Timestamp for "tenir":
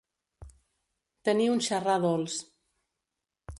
1.29-1.47